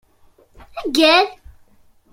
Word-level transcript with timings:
Gall! 0.95 1.27